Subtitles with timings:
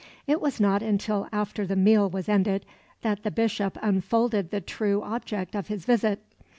[0.25, 2.65] It was not until after the meal was ended
[3.03, 6.23] that the Bishop unfolded the true object of his visit.